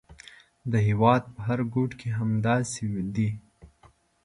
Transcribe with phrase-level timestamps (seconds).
[0.71, 3.29] د هېواد په هر ګوټ کې همداسې دي.